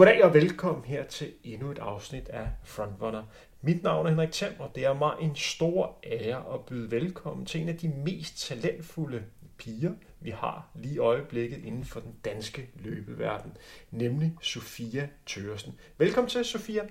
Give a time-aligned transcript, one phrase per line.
[0.00, 3.22] Goddag og velkommen her til endnu et afsnit af Frontrunner.
[3.62, 7.46] Mit navn er Henrik Thiem, og det er mig en stor ære at byde velkommen
[7.46, 9.24] til en af de mest talentfulde
[9.58, 13.56] piger, vi har lige i øjeblikket inden for den danske løbeverden,
[13.90, 15.78] nemlig Sofia Tøresen.
[15.98, 16.82] Velkommen til, Sofia.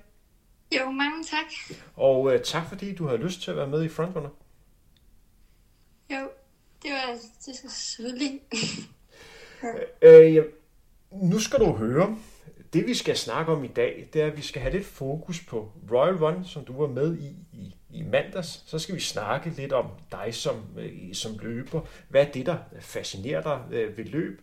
[0.80, 1.78] Jo, mange tak.
[1.96, 4.30] Og uh, tak fordi du har lyst til at være med i Frontrunner.
[6.10, 6.30] Jo,
[6.84, 7.14] det var
[7.46, 8.42] det skal selvfølgelig.
[10.02, 10.42] øh, ja,
[11.12, 12.18] nu skal du høre,
[12.74, 15.44] det vi skal snakke om i dag, det er, at vi skal have lidt fokus
[15.48, 18.64] på Royal Run, som du var med i i, i mandags.
[18.66, 21.82] Så skal vi snakke lidt om dig som, øh, som løber.
[22.10, 24.42] Hvad er det, der fascinerer dig øh, ved løb?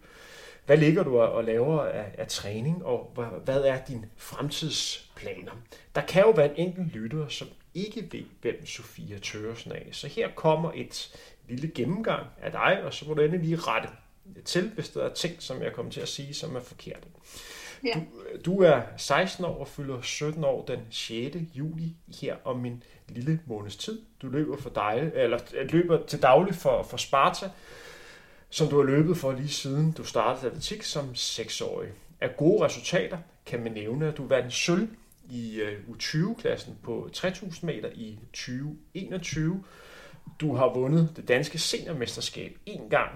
[0.66, 5.52] Hvad ligger du og laver af, af træning, og hvad, hvad er dine fremtidsplaner?
[5.94, 9.76] Der kan jo være en enkelt lytter, som ikke ved, hvem Sofia Tøresen er.
[9.92, 11.16] Så her kommer et
[11.48, 13.88] lille gennemgang af dig, og så må du endelig lige rette
[14.44, 17.08] til, hvis der er ting, som jeg kommer til at sige, som er forkerte.
[17.84, 17.94] Ja.
[17.94, 18.00] Du,
[18.44, 21.36] du er 16 år og fylder 17 år den 6.
[21.54, 24.02] juli her om en lille måneds tid.
[24.22, 27.50] Du løber for dig, eller øh, løber til daglig for, for Sparta,
[28.50, 31.88] som du har løbet for lige siden du startede atletik som 6-årig.
[32.20, 34.88] Af gode resultater kan man nævne, at du vandt sølv
[35.30, 39.64] i øh, U20-klassen på 3000 meter i 2021.
[40.40, 43.10] Du har vundet det danske seniormesterskab en gang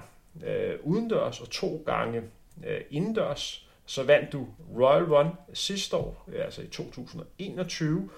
[0.46, 2.22] øh, udendørs og to gange
[2.66, 3.69] øh, indendørs.
[3.90, 4.46] Så vandt du
[4.76, 8.10] Royal Run sidste år, øh, altså i 2021,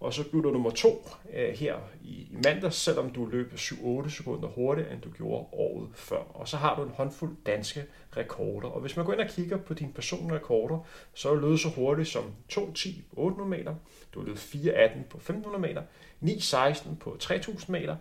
[0.00, 4.08] og så blev du nummer to øh, her i, i mandags, selvom du løb 7-8
[4.08, 6.18] sekunder hurtigere, end du gjorde året før.
[6.18, 7.84] Og så har du en håndfuld danske
[8.16, 8.68] rekorder.
[8.68, 10.78] Og hvis man går ind og kigger på dine personlige rekorder,
[11.14, 13.74] så er du løbet så hurtigt som 2.10 på 800 meter,
[14.14, 15.82] du har løbet 4.18 på 1500 meter,
[16.22, 17.96] 9.16 på 3000 meter,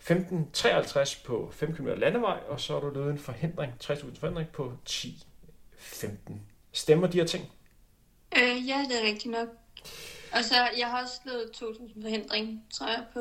[0.00, 4.72] 15.53 på 5 km landevej, og så har du løbet en forhindring, 3000 forhindring på
[4.84, 5.27] 10
[5.78, 6.42] 15.
[6.72, 7.44] Stemmer de her ting?
[8.36, 9.48] Øh, ja, det er rigtigt nok.
[10.32, 13.20] Og så, jeg har også slået 2000 forhindring, tror jeg, på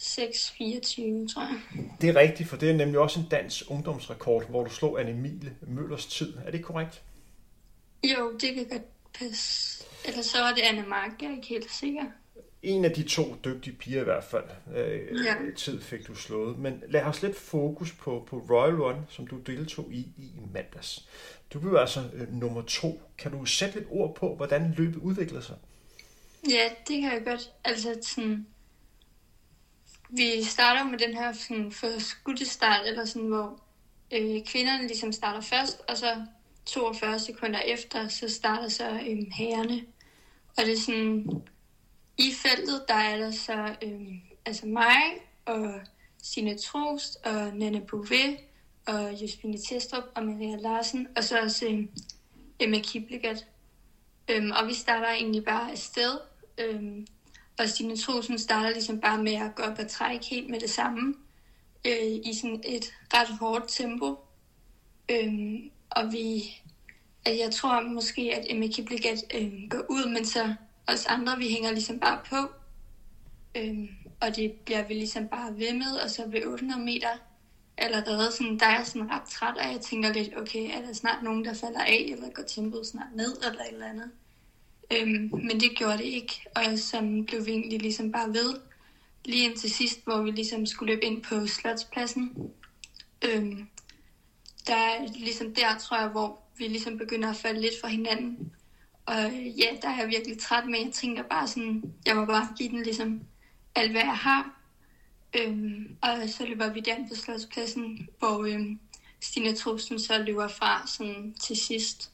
[0.00, 1.60] 6.24, tror jeg.
[2.00, 5.50] Det er rigtigt, for det er nemlig også en dansk ungdomsrekord, hvor du slog Anne-Mille
[5.60, 6.34] Møllers tid.
[6.46, 7.02] Er det korrekt?
[8.04, 9.84] Jo, det kan godt passe.
[10.04, 12.04] Eller så var det Anne Mark, jeg er ikke helt sikker.
[12.62, 14.44] En af de to dygtige piger i hvert fald.
[14.76, 15.34] Øh, ja.
[15.56, 16.58] Tid fik du slået.
[16.58, 21.08] Men lad os lidt fokus på, på Royal Run, som du deltog i i mandags.
[21.52, 23.02] Du blev altså øh, nummer to.
[23.18, 25.56] Kan du sætte lidt ord på, hvordan løbet udviklede sig?
[26.50, 27.52] Ja, det kan jeg godt.
[27.64, 28.46] Altså sådan,
[30.08, 33.62] vi starter med den her sådan, for start, eller sådan, hvor
[34.12, 36.26] øh, kvinderne ligesom starter først, og så
[36.66, 39.84] 42 sekunder efter, så starter så øh, herrene.
[40.58, 41.26] Og det er sådan,
[42.18, 44.08] i feltet, der er der så øh,
[44.46, 45.02] altså mig
[45.46, 45.80] og
[46.22, 48.36] Sine Trost og Nana Bouvet
[48.86, 51.86] og Josefine Testrup og Maria Larsen, og så også øh,
[52.60, 53.46] Emma Kiblegat.
[54.30, 56.18] Øhm, og vi starter egentlig bare afsted,
[56.58, 57.06] øhm,
[57.58, 60.70] og Stine Trosen starter ligesom bare med at gå op og trække helt med det
[60.70, 61.14] samme,
[61.86, 64.18] øh, i sådan et ret hårdt tempo.
[65.10, 66.44] Øhm, og vi,
[67.24, 70.54] at jeg tror måske, at Emma Kiblegat øh, går ud, men så
[70.92, 72.36] os andre, vi hænger ligesom bare på.
[73.54, 73.88] Øhm,
[74.20, 77.08] og det bliver vi ligesom bare ved med, og så ved 800 meter,
[77.78, 80.92] allerede, sådan, der er jeg sådan ret træt, og jeg tænker lidt, okay, er der
[80.92, 84.10] snart nogen, der falder af, eller går tempoet snart ned, eller et eller andet.
[84.92, 88.54] Øhm, men det gjorde det ikke, og så blev vi egentlig ligesom bare ved,
[89.24, 92.52] lige indtil sidst, hvor vi ligesom skulle løbe ind på slotspladsen.
[93.24, 93.68] Øhm,
[94.66, 98.52] der er ligesom der, tror jeg, hvor vi ligesom begynder at falde lidt fra hinanden.
[99.06, 102.48] Og ja, der er jeg virkelig træt med, jeg tænker bare sådan, jeg må bare
[102.58, 103.20] give den ligesom
[103.74, 104.60] alt, hvad jeg har,
[105.36, 108.78] Øhm, og så løber vi den på slotspladsen, hvor øhm,
[109.20, 112.10] Stine Trusten så løber fra sådan, til sidst.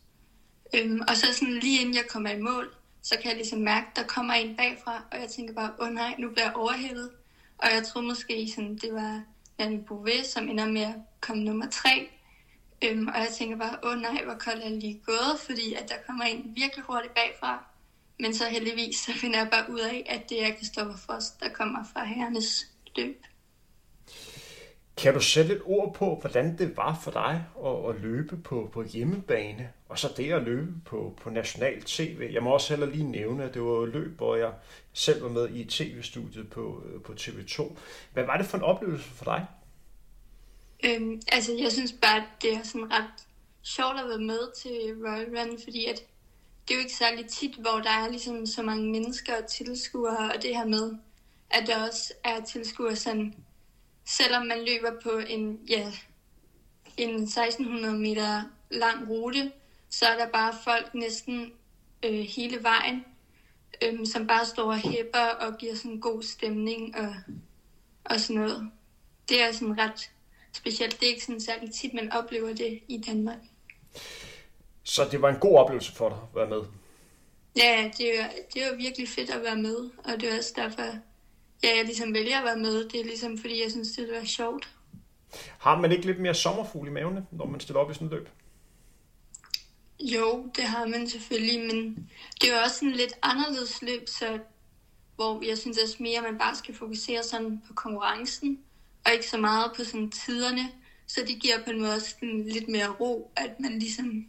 [0.75, 3.87] Øhm, og så sådan lige inden jeg kommer i mål, så kan jeg ligesom mærke,
[3.91, 6.57] at der kommer en bagfra, og jeg tænker bare, åh oh, nej, nu bliver jeg
[6.57, 7.11] overhældet.
[7.59, 9.23] Og jeg tror måske, sådan, det var
[9.59, 12.11] Nanny Bouvet, som ender med at komme nummer tre.
[12.85, 15.89] Øhm, og jeg tænker bare, åh oh, nej, hvor koldt er lige gået, fordi at
[15.89, 17.65] der kommer en virkelig hurtigt bagfra.
[18.19, 21.49] Men så heldigvis, så finder jeg bare ud af, at det er Kristoffer Frost, der
[21.49, 23.23] kommer fra herrenes løb.
[24.97, 28.71] Kan du sætte et ord på, hvordan det var for dig at, at løbe på,
[28.73, 32.31] på hjemmebane, og så det at løbe på, på national tv?
[32.33, 34.53] Jeg må også heller lige nævne, at det var et løb, hvor jeg
[34.93, 37.77] selv var med i tv-studiet på, på TV2.
[38.13, 39.47] Hvad var det for en oplevelse for dig?
[40.85, 43.11] Øhm, altså, jeg synes bare, at det er sådan ret
[43.63, 46.03] sjovt at være med til Royal Run, fordi at
[46.69, 50.33] det er jo ikke særlig tit, hvor der er ligesom så mange mennesker og tilskuere,
[50.35, 50.97] og det her med,
[51.51, 53.35] at der også er tilskuere sådan,
[54.05, 55.93] selvom man løber på en, ja,
[56.97, 59.53] en 1600 meter lang rute,
[59.91, 61.53] så er der bare folk næsten
[62.03, 63.05] øh, hele vejen,
[63.83, 67.15] øh, som bare står og hæpper og giver sådan god stemning og,
[68.05, 68.71] og sådan noget.
[69.29, 70.11] Det er sådan ret
[70.57, 71.01] specielt.
[71.01, 73.39] Det er ikke sådan særlig tit, man oplever det i Danmark.
[74.83, 76.63] Så det var en god oplevelse for dig at være med?
[77.57, 80.83] Ja, det var, det var virkelig fedt at være med, og det er også derfor,
[81.63, 82.89] ja, jeg ligesom vælger at være med.
[82.89, 84.69] Det er ligesom, fordi jeg synes, det var sjovt.
[85.59, 88.13] Har man ikke lidt mere sommerfugl i maven, når man stiller op i sådan et
[88.13, 88.29] løb?
[90.01, 92.11] Jo, det har man selvfølgelig, men
[92.41, 94.39] det er også sådan lidt anderledes løb, så
[95.17, 98.59] hvor jeg synes også mere, at man bare skal fokusere sådan på konkurrencen,
[99.07, 100.69] og ikke så meget på sådan tiderne.
[101.07, 104.27] Så det giver på en måde også sådan lidt mere ro, at man ligesom,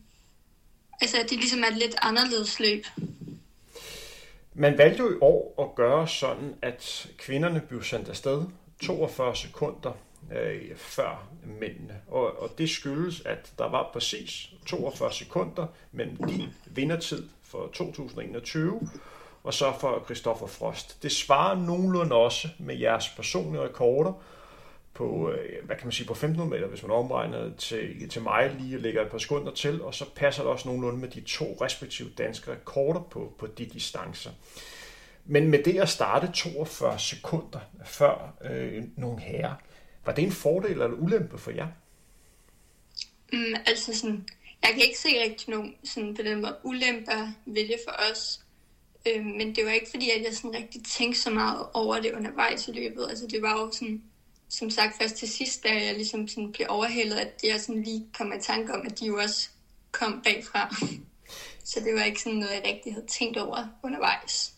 [1.02, 2.86] altså at det ligesom er et lidt anderledes løb.
[4.54, 8.44] Man valgte jo i år at gøre sådan, at kvinderne blev sendt afsted
[8.80, 9.92] 42 sekunder
[10.36, 11.28] øh, før
[11.60, 11.96] mændene.
[12.08, 18.90] Og, og det skyldes, at der var præcis 42 sekunder mellem din vindertid for 2021
[19.44, 21.04] og så for Christoffer Frost.
[21.04, 24.14] Det svarer nogenlunde også med jeres personlige rekorder
[24.98, 28.56] på, øh, hvad kan man sige, på 1500 meter, hvis man omregner til, til mig
[28.60, 31.22] lige og lægger et par sekunder til, og så passer det også nogenlunde med de
[31.22, 34.32] to respektive danske rekorder på, på de distancer.
[35.26, 39.56] Men med det at starte 42 sekunder før øh, nogle herrer,
[40.06, 41.68] var det en fordel eller ulempe for jer?
[43.34, 44.28] Mm, altså sådan,
[44.62, 48.42] jeg kan ikke se rigtig nogen sådan på den måde ulemper ved det for os.
[49.08, 52.12] Øh, men det var ikke fordi, at jeg sådan rigtig tænkte så meget over det
[52.12, 53.08] undervejs i løbet.
[53.10, 54.04] Altså det var jo sådan,
[54.50, 58.06] som sagt først til sidst, da jeg ligesom sådan blev overhældet, at jeg sådan lige
[58.18, 59.50] kom i tanke om, at de jo også
[59.92, 60.76] kom bagfra.
[61.70, 64.58] så det var ikke sådan noget, jeg rigtig havde tænkt over undervejs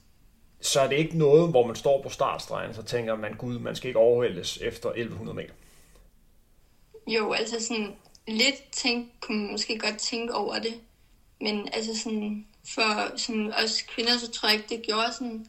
[0.62, 3.76] så er det ikke noget, hvor man står på startstregen, så tænker man, gud, man
[3.76, 5.54] skal ikke overhældes efter 1100 meter.
[7.08, 7.96] Jo, altså sådan
[8.28, 10.74] lidt tænk, kunne man måske godt tænke over det.
[11.42, 15.48] Men altså sådan, for sådan os kvinder, så tror jeg ikke, det gjorde sådan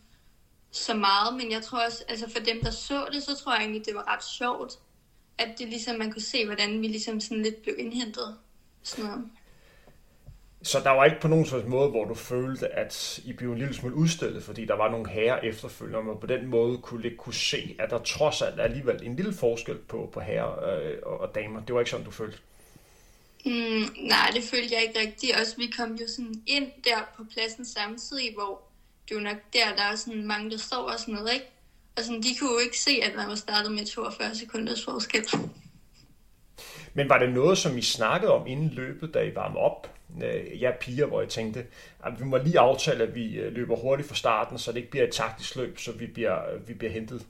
[0.70, 1.34] så meget.
[1.36, 3.94] Men jeg tror også, altså for dem, der så det, så tror jeg egentlig, det
[3.94, 4.78] var ret sjovt.
[5.38, 8.36] At det ligesom, man kunne se, hvordan vi ligesom sådan lidt blev indhentet.
[8.82, 9.24] Sådan noget.
[10.62, 13.58] Så der var ikke på nogen sådan måde, hvor du følte, at I blev en
[13.58, 17.02] lille smule udstillet, fordi der var nogle herrer efterfølgende, og man på den måde kunne,
[17.02, 20.78] lidt kunne se, at der trods alt er alligevel en lille forskel på, på herrer
[20.78, 21.60] øh, og damer.
[21.60, 22.38] Det var ikke sådan, du følte?
[23.44, 25.36] Mm, nej, det følte jeg ikke rigtigt.
[25.40, 28.69] Også vi kom jo sådan ind der på pladsen samtidig, hvor
[29.10, 31.46] det var nok der, der er sådan mange, der står og sådan noget, ikke?
[31.96, 35.26] Og sådan, de kunne jo ikke se, at man var startet med 42 sekunders forskel.
[36.94, 39.96] Men var det noget, som I snakkede om inden løbet, da I varmede op?
[40.24, 41.66] Øh, jeg piger, hvor jeg tænkte,
[42.04, 44.90] at vi må lige aftale, at vi øh, løber hurtigt fra starten, så det ikke
[44.90, 47.26] bliver et taktisk løb, så vi bliver, vi bliver hentet.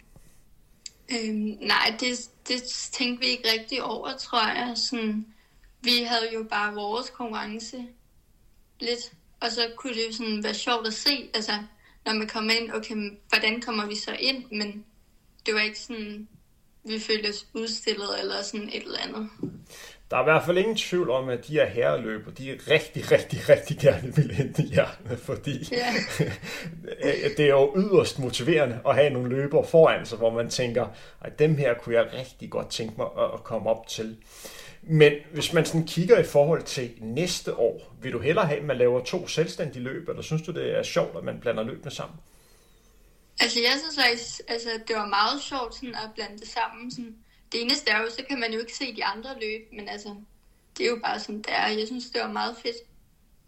[1.12, 2.62] Øhm, nej, det, det
[2.92, 4.72] tænkte vi ikke rigtig over, tror jeg.
[4.76, 5.26] Sådan,
[5.80, 7.76] vi havde jo bare vores konkurrence
[8.80, 11.52] lidt, og så kunne det jo sådan være sjovt at se, altså,
[12.06, 12.94] når man kommer ind, okay,
[13.28, 14.84] hvordan kommer vi så ind, men
[15.46, 16.28] det var ikke sådan,
[16.84, 19.28] vi føltes udstillet eller sådan et eller andet.
[20.10, 23.12] Der er i hvert fald ingen tvivl om, at de her herreløber, de er rigtig,
[23.12, 25.94] rigtig, rigtig gerne vil hente jer, fordi ja.
[27.36, 30.86] det er jo yderst motiverende at have nogle løber foran sig, hvor man tænker,
[31.20, 34.16] at dem her kunne jeg rigtig godt tænke mig at komme op til.
[34.82, 38.64] Men hvis man sådan kigger i forhold til næste år, vil du hellere have, at
[38.64, 41.90] man laver to selvstændige løb, eller synes du, det er sjovt, at man blander løbene
[41.90, 42.18] sammen?
[43.40, 46.90] Altså, jeg synes faktisk, altså, det var meget sjovt sådan, at blande det sammen.
[46.90, 47.16] Sådan.
[47.52, 50.14] Det eneste er jo, så kan man jo ikke se de andre løb, men altså,
[50.78, 51.66] det er jo bare sådan, der.
[51.66, 52.76] Jeg synes, det var meget fedt,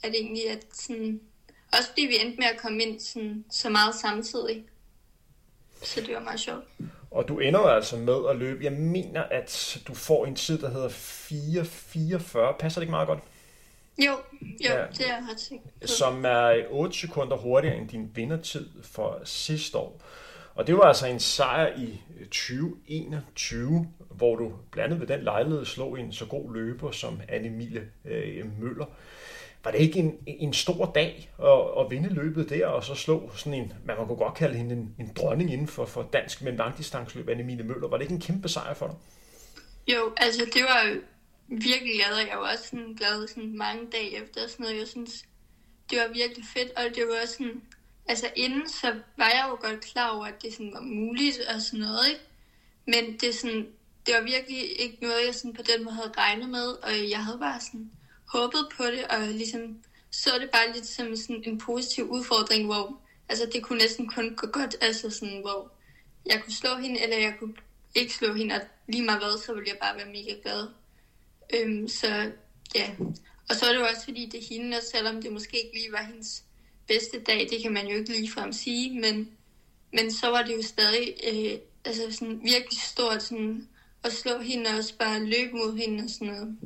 [0.02, 1.20] at egentlig, at sådan,
[1.72, 4.64] også fordi vi endte med at komme ind sådan, så meget samtidig.
[5.82, 6.64] Så det var meget sjovt.
[7.12, 8.64] Og du ender altså med at løbe.
[8.64, 12.56] Jeg mener, at du får en tid, der hedder 4.44.
[12.58, 13.18] Passer det ikke meget godt?
[13.98, 15.90] Jo, jo, ja, det er ret sikkert.
[15.90, 20.00] Som er 8 sekunder hurtigere end din vindertid for sidste år.
[20.54, 25.64] Og det var altså en sejr i 2021, hvor du blandt andet ved den lejlighed
[25.64, 28.86] slog en så god løber som Anne-Emilie øh, Møller.
[29.64, 33.30] Var det ikke en, en stor dag at, at vinde løbet der, og så slå
[33.36, 36.56] sådan en, man kunne godt kalde hende en, en dronning inden for, for dansk men
[36.56, 37.88] langdistansløb, Annemine Møller.
[37.88, 38.96] Var det ikke en kæmpe sejr for dig?
[39.94, 40.96] Jo, altså det var
[41.48, 44.78] virkelig glad, og jeg var også sådan glad sådan mange dage efter sådan noget.
[44.78, 45.24] Jeg synes,
[45.90, 47.62] det var virkelig fedt, og det var også sådan,
[48.08, 51.62] altså inden så var jeg jo godt klar over, at det sådan var muligt og
[51.62, 52.24] sådan noget, ikke?
[52.86, 53.66] Men det, sådan,
[54.06, 57.24] det var virkelig ikke noget, jeg sådan på den måde havde regnet med, og jeg
[57.24, 57.90] havde bare sådan
[58.32, 63.00] håbede på det, og ligesom så det bare lidt som sådan en positiv udfordring, hvor
[63.28, 65.72] altså det kunne næsten kun gå godt, altså sådan, hvor
[66.26, 67.54] jeg kunne slå hende, eller jeg kunne
[67.94, 70.68] ikke slå hende, og lige meget hvad, så ville jeg bare være mega glad.
[71.54, 72.32] Øhm, så
[72.74, 72.90] ja,
[73.48, 75.74] og så er det jo også fordi, det er hende, og selvom det måske ikke
[75.74, 76.44] lige var hendes
[76.86, 79.30] bedste dag, det kan man jo ikke ligefrem sige, men,
[79.92, 83.68] men så var det jo stadig øh, altså sådan virkelig stort sådan,
[84.04, 86.56] at slå hende og også bare løbe mod hende og sådan noget.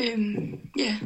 [0.00, 0.98] Øhm, ja.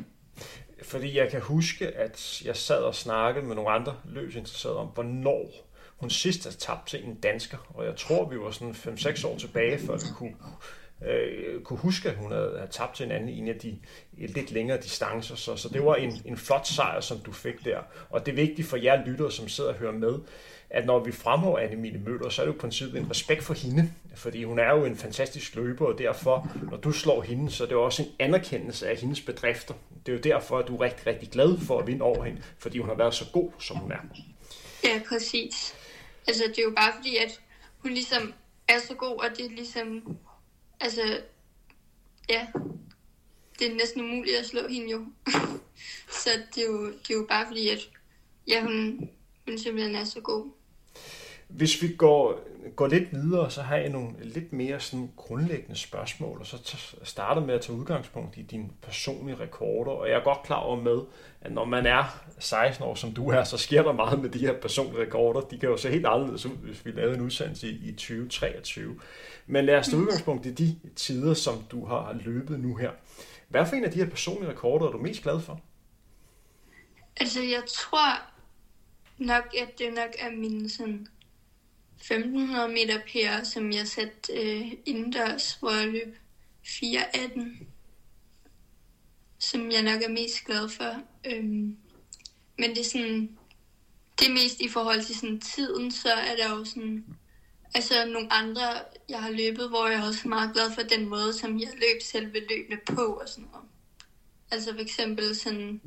[0.83, 5.67] Fordi jeg kan huske, at jeg sad og snakkede med nogle andre løbsinteresserede om, hvornår
[5.97, 7.73] hun sidst har tabt til en dansker.
[7.75, 10.35] Og jeg tror, vi var sådan 5-6 år tilbage, før vi kunne,
[11.07, 13.79] øh, kunne huske, at hun havde, havde tabt til en anden i en af de
[14.13, 15.35] lidt længere distancer.
[15.35, 17.79] Så, så det var en, en flot sejr, som du fik der.
[18.11, 20.19] Og det er vigtigt for jer lyttere, som sidder og hører med,
[20.71, 23.55] at når vi fremhæver Annemile Møller, så er det jo på princippet en respekt for
[23.55, 27.65] hende, fordi hun er jo en fantastisk løber, og derfor, når du slår hende, så
[27.65, 29.75] er det også en anerkendelse af hendes bedrifter.
[30.07, 32.43] Det er jo derfor, at du er rigtig, rigtig glad for at vinde over hende,
[32.59, 33.99] fordi hun har været så god, som hun er.
[34.85, 35.75] Ja, præcis.
[36.27, 37.41] Altså, det er jo bare fordi, at
[37.79, 38.35] hun ligesom
[38.69, 40.17] er så god, og det er ligesom,
[40.81, 41.21] altså,
[42.29, 42.47] ja,
[43.59, 45.07] det er næsten umuligt at slå hende jo.
[46.23, 47.89] så det er, jo, det er jo bare fordi, at
[48.49, 49.11] ja, hun,
[49.49, 50.51] hun simpelthen er så god.
[51.49, 52.41] Hvis vi går,
[52.77, 57.41] går lidt videre, så har jeg nogle lidt mere sådan grundlæggende spørgsmål, og så starter
[57.41, 59.91] med at tage udgangspunkt i dine personlige rekorder.
[59.91, 61.01] Og jeg er godt klar over med,
[61.41, 64.39] at når man er 16 år, som du er, så sker der meget med de
[64.39, 65.41] her personlige rekorder.
[65.41, 69.01] De kan jo se helt anderledes ud, hvis vi lavede en udsendelse i 2023.
[69.47, 72.91] Men lad os tage udgangspunkt i de tider, som du har løbet nu her.
[73.49, 75.61] Hvad for en af de her personlige rekorder er du mest glad for?
[77.17, 78.21] Altså, jeg tror
[79.19, 81.07] nok, at det nok er min sådan
[81.97, 86.17] 1500 meter PR, som jeg satte øh, indendørs, hvor jeg løb
[86.65, 87.65] 4.18,
[89.39, 91.03] som jeg nok er mest glad for.
[91.25, 91.77] Øhm,
[92.59, 93.39] men det er sådan,
[94.19, 97.05] det er mest i forhold til sådan tiden, så er der jo sådan,
[97.75, 98.63] altså nogle andre,
[99.09, 102.03] jeg har løbet, hvor jeg også er meget glad for den måde, som jeg løb
[102.03, 103.69] selve løbende på og sådan noget.
[104.51, 105.81] Altså for eksempel sådan,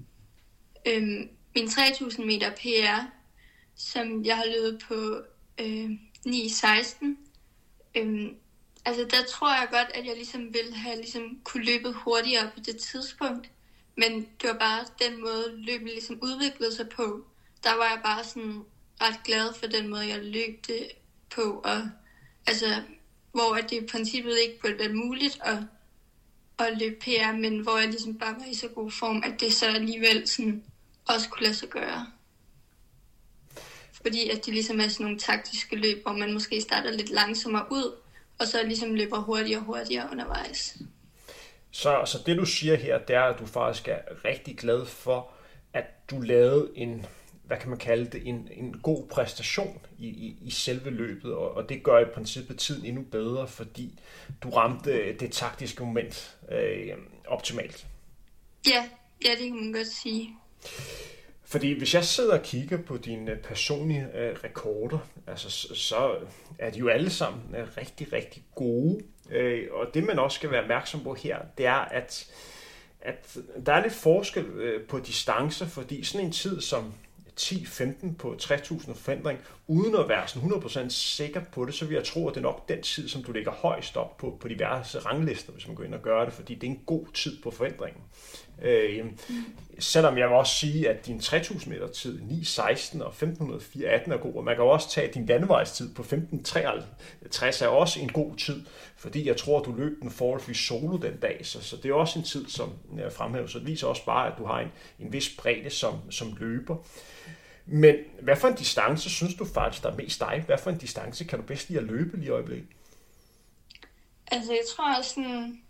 [0.88, 3.02] øhm, min 3000 meter PR,
[3.76, 5.22] som jeg har løbet på
[5.60, 5.90] øh,
[6.28, 7.06] 9-16.
[7.96, 8.36] Øhm,
[8.86, 12.60] altså der tror jeg godt, at jeg ligesom ville have ligesom kunne løbe hurtigere på
[12.60, 13.50] det tidspunkt.
[13.98, 14.12] Men
[14.42, 17.26] det var bare den måde, løbet ligesom udviklede sig på.
[17.64, 18.64] Der var jeg bare sådan
[19.02, 20.88] ret glad for den måde, jeg løb det
[21.30, 21.42] på.
[21.42, 21.90] Og,
[22.48, 22.82] altså,
[23.32, 25.58] hvor at det i princippet ikke burde være muligt at,
[26.60, 29.54] at løbe PR, men hvor jeg ligesom bare var i så god form, at det
[29.54, 30.64] så alligevel sådan
[31.08, 32.08] også kunne lade sig gøre.
[34.02, 37.66] Fordi at det ligesom er sådan nogle taktiske løb, hvor man måske starter lidt langsommere
[37.72, 37.96] ud,
[38.40, 40.78] og så ligesom løber hurtigere og hurtigere undervejs.
[41.72, 45.32] Så, så det du siger her, det er, at du faktisk er rigtig glad for,
[45.74, 47.06] at du lavede en,
[47.44, 51.52] hvad kan man kalde det, en, en god præstation i, i, i selve løbet, og,
[51.52, 54.00] og det gør i princippet tiden endnu bedre, fordi
[54.44, 57.88] du ramte det taktiske moment øh, optimalt.
[58.68, 58.90] Ja,
[59.26, 60.30] ja, det kan man godt sige.
[61.50, 66.16] Fordi hvis jeg sidder og kigger på dine øh, personlige øh, rekorder, altså, så
[66.60, 69.00] er de jo alle sammen øh, rigtig, rigtig gode.
[69.32, 72.28] Øh, og det man også skal være opmærksom på her, det er, at,
[73.02, 76.94] at der er lidt forskel øh, på distancer, fordi sådan en tid som
[77.40, 82.04] 10-15 på 60.000 forandring, uden at være sådan 100% sikker på det, så vil jeg
[82.04, 85.00] tro, at det er nok den tid, som du ligger højst op på, på diverse
[85.00, 87.52] ranglister, hvis man går ind og gør det, fordi det er en god tid på
[87.52, 88.02] forandringen.
[88.62, 89.06] Øh,
[89.80, 94.36] selvom jeg vil også sige, at din 3000 meter tid 9.16 og 1504.18 er god,
[94.36, 99.28] og man kan også tage din landevejstid på 15.63 er også en god tid, fordi
[99.28, 102.20] jeg tror, at du løb den forholdsvis solo den dag, så, så det er også
[102.20, 104.72] en tid, som øh, jeg fremhæver, så det viser også bare, at du har en,
[105.00, 106.76] en vis bredde som, som løber.
[107.66, 110.44] Men hvad for en distance synes du faktisk, der er mest dig?
[110.46, 112.68] Hvad for en distance kan du bedst lide at løbe lige i øjeblikket?
[114.32, 115.62] Altså, jeg tror sådan,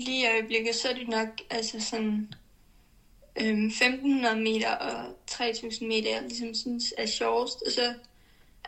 [0.00, 2.32] lige i øjeblikket, så er det nok altså sådan
[3.40, 7.62] øhm, 1500 meter og 3000 meter, jeg ligesom synes er sjovest.
[7.66, 7.94] Og så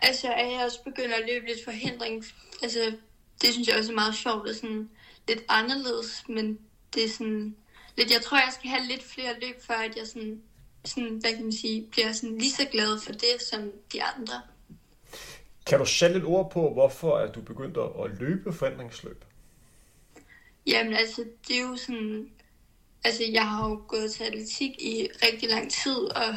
[0.02, 2.24] altså, er jeg også begyndt at løbe lidt forhindring.
[2.62, 2.92] Altså,
[3.42, 4.90] det synes jeg også er meget sjovt og sådan
[5.28, 6.58] lidt anderledes, men
[6.94, 7.56] det er sådan
[7.96, 10.42] lidt, jeg tror, jeg skal have lidt flere løb, før at jeg sådan,
[10.84, 14.40] sådan, hvad kan man sige, bliver sådan lige så glad for det, som de andre.
[15.66, 19.24] Kan du sætte et ord på, hvorfor at du begyndte at løbe forhindringsløb?
[20.66, 22.30] Jamen altså, det er jo sådan...
[23.04, 26.34] Altså, jeg har jo gået til atletik i rigtig lang tid, og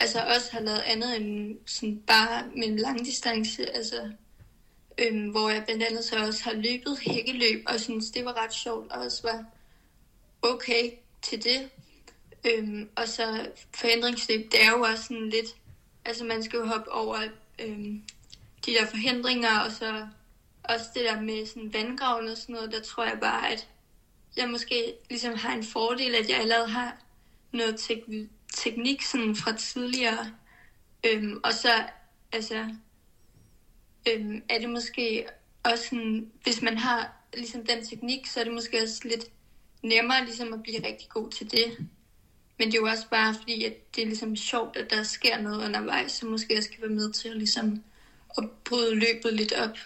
[0.00, 4.10] altså også har lavet andet end sådan bare med en lang distance, altså,
[4.98, 8.54] øhm, hvor jeg blandt andet så også har løbet hækkeløb, og synes, det var ret
[8.54, 9.44] sjovt, og også var
[10.42, 10.90] okay
[11.22, 11.68] til det.
[12.44, 15.56] Øhm, og så forhindringsløb, det er jo også sådan lidt,
[16.04, 17.18] altså man skal jo hoppe over
[17.58, 18.02] øhm,
[18.66, 20.06] de der forhindringer, og så
[20.64, 23.68] også det der med sådan vandgraven og sådan noget, der tror jeg bare, at
[24.36, 26.96] jeg måske ligesom har en fordel, at jeg allerede har
[27.52, 30.32] noget tek- teknik sådan fra tidligere.
[31.06, 31.84] Øhm, og så
[32.32, 32.68] altså,
[34.08, 35.26] øhm, er det måske
[35.62, 39.30] også sådan, hvis man har ligesom den teknik, så er det måske også lidt
[39.82, 41.86] nemmere ligesom at blive rigtig god til det.
[42.58, 45.40] Men det er jo også bare fordi, at det er ligesom sjovt, at der sker
[45.40, 47.84] noget undervejs, så måske jeg skal være med til at, ligesom,
[48.38, 49.76] at bryde løbet lidt op.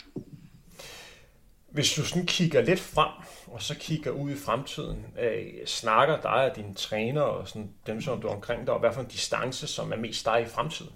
[1.69, 3.13] Hvis du sådan kigger lidt frem,
[3.47, 8.03] og så kigger ud i fremtiden, øh, snakker dig og dine træner og sådan dem,
[8.03, 10.49] som du er omkring dig, og hvad for en distance, som er mest dig i
[10.49, 10.93] fremtiden?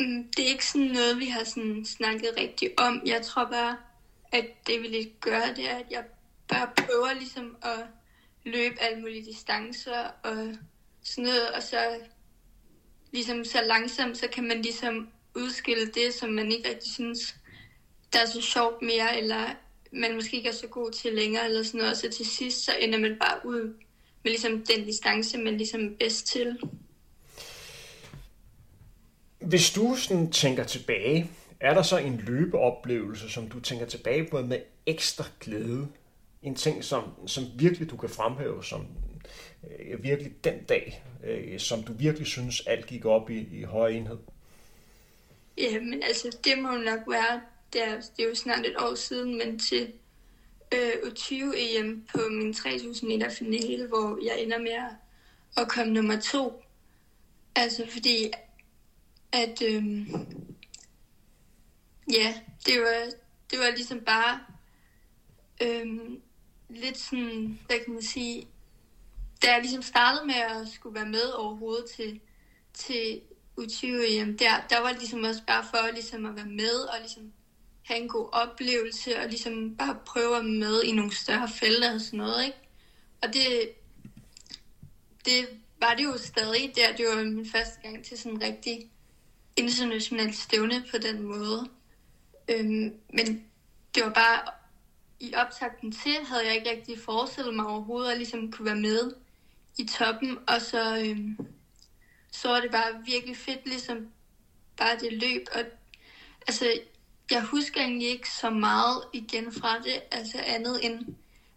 [0.00, 3.02] Mm, det er ikke sådan noget, vi har sådan snakket rigtig om.
[3.06, 3.76] Jeg tror bare,
[4.32, 6.04] at det vi lidt gør, det er, at jeg
[6.48, 7.86] bare prøver ligesom at
[8.44, 10.54] løbe alle mulige distancer og
[11.02, 11.78] sådan noget, og så
[13.12, 17.36] ligesom så langsomt, så kan man ligesom udskille det, som man ikke rigtig synes,
[18.12, 19.54] der er så sjovt mere, eller
[19.92, 22.64] man måske ikke er så god til længere, eller sådan noget, og så til sidst,
[22.64, 23.74] så ender man bare ud
[24.22, 26.58] med ligesom den distance, man ligesom er bedst til.
[29.40, 34.42] Hvis du sådan tænker tilbage, er der så en løbeoplevelse, som du tænker tilbage på
[34.42, 35.88] med ekstra glæde?
[36.42, 38.86] En ting, som, som virkelig du kan fremhæve som
[39.80, 43.96] øh, virkelig den dag, øh, som du virkelig synes, alt gik op i, i højere
[43.96, 44.18] enhed?
[45.58, 47.40] Ja, men altså, det må nok være,
[47.72, 49.92] det er, det er jo snart et år siden, men til
[50.74, 54.78] øh, U20-EM på min 3000 meter finale, hvor jeg ender med
[55.56, 56.62] at, komme nummer to.
[57.54, 58.30] Altså fordi,
[59.32, 60.08] at øh,
[62.12, 63.10] ja, det var,
[63.50, 64.40] det var ligesom bare
[65.62, 65.86] øh,
[66.68, 68.48] lidt sådan, hvad kan man sige,
[69.42, 72.20] da jeg ligesom startede med at skulle være med overhovedet til,
[72.74, 73.20] til
[73.60, 77.32] U20 EM, der, der var ligesom også bare for ligesom at være med og ligesom
[77.88, 82.00] have en god oplevelse og ligesom bare prøve at med i nogle større felter og
[82.00, 82.58] sådan noget, ikke?
[83.22, 83.70] Og det,
[85.24, 85.48] det
[85.80, 86.96] var det jo stadig der.
[86.96, 88.90] Det var min første gang til sådan en rigtig
[89.56, 91.68] internationalt stævne på den måde.
[92.48, 93.44] Øhm, men
[93.94, 94.40] det var bare
[95.20, 99.12] i optakten til, havde jeg ikke rigtig forestillet mig overhovedet, at ligesom kunne være med
[99.78, 100.38] i toppen.
[100.48, 101.38] Og så, øhm,
[102.32, 104.08] så var det bare virkelig fedt, ligesom
[104.76, 105.46] bare det løb.
[105.52, 105.60] Og
[106.46, 106.80] altså,
[107.30, 111.06] jeg husker egentlig ikke så meget igen fra det, altså andet end,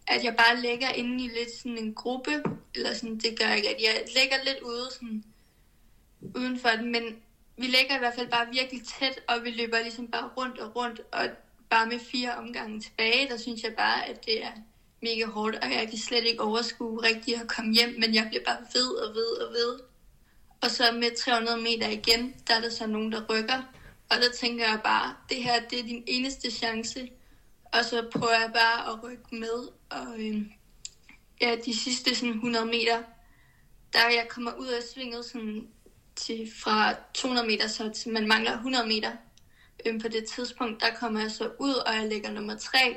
[0.08, 2.42] at jeg bare ligger inde i lidt sådan en gruppe,
[2.74, 5.24] eller sådan, det gør jeg ikke, at jeg ligger lidt ude sådan,
[6.36, 7.02] udenfor den, men
[7.56, 10.76] vi ligger i hvert fald bare virkelig tæt, og vi løber ligesom bare rundt og
[10.76, 11.28] rundt, og
[11.70, 14.52] bare med fire omgange tilbage, der synes jeg bare, at det er
[15.02, 18.44] mega hårdt, og jeg kan slet ikke overskue rigtigt at komme hjem, men jeg bliver
[18.44, 19.80] bare ved og ved og ved.
[20.60, 23.62] Og så med 300 meter igen, der er der så nogen, der rykker,
[24.12, 27.10] og der tænker jeg bare, det her det er din eneste chance.
[27.64, 29.68] Og så prøver jeg bare at rykke med.
[29.90, 30.42] Og øh,
[31.40, 33.02] ja, de sidste sådan 100 meter,
[33.92, 35.68] der jeg kommer ud af svinget sådan
[36.16, 39.12] til, fra 200 meter, så til man mangler 100 meter.
[39.86, 42.96] Øh, på det tidspunkt, der kommer jeg så ud, og jeg ligger nummer 3.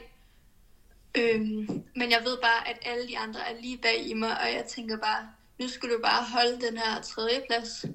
[1.18, 4.54] Øhm, men jeg ved bare, at alle de andre er lige bag i mig, og
[4.54, 7.86] jeg tænker bare, nu skal du bare holde den her tredje plads.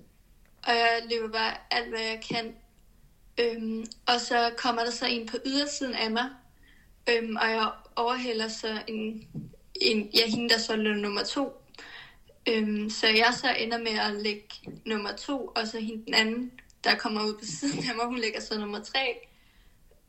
[0.63, 2.55] Og jeg løber bare alt, hvad jeg kan
[3.41, 6.31] Øhm, og så kommer der så en på ydersiden af mig,
[7.09, 9.29] øhm, og jeg overhælder så en,
[9.75, 11.63] en ja, hende, der så løber nummer to.
[12.49, 14.49] Øhm, så jeg så ender med at lægge
[14.87, 16.53] nummer to, og så hende den anden,
[16.85, 19.29] der kommer ud på siden af mig, hun lægger så nummer tre.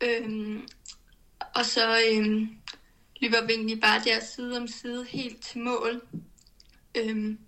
[0.01, 0.67] Øhm,
[1.55, 2.49] og så øhm,
[3.21, 6.01] løber vi egentlig bare der side om side helt til mål.
[6.97, 7.39] Øhm,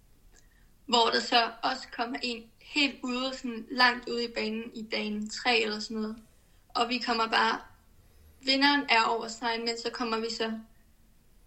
[0.85, 2.43] hvor der så også kommer en
[2.73, 6.15] helt ude, sådan langt ude i banen, i dagen 3 eller sådan noget.
[6.69, 7.59] Og vi kommer bare,
[8.45, 10.53] vinderen er over stregen, men så kommer vi så,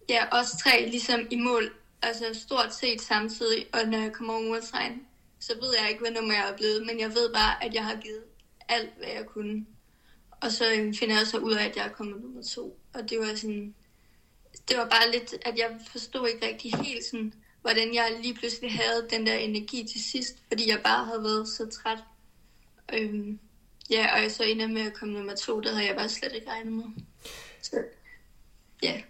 [0.09, 4.43] ja, os tre ligesom i mål, altså stort set samtidig, og når jeg kommer over
[4.43, 5.07] målstregen,
[5.39, 7.85] så ved jeg ikke, hvad nummer jeg er blevet, men jeg ved bare, at jeg
[7.85, 8.23] har givet
[8.69, 9.67] alt, hvad jeg kunne.
[10.41, 12.79] Og så øhm, finder jeg så ud af, at jeg er kommet nummer to.
[12.95, 13.75] Og det var sådan,
[14.69, 17.35] det var bare lidt, at jeg forstod ikke rigtig helt sådan,
[17.67, 21.49] hvordan jeg lige pludselig havde den der energi til sidst, fordi jeg bare havde været
[21.49, 21.99] så træt.
[22.95, 23.39] Øhm,
[23.91, 26.33] ja, og jeg så ender med at komme nummer to, det havde jeg bare slet
[26.35, 26.85] ikke regnet med.
[27.63, 27.77] Så,
[28.83, 29.01] ja.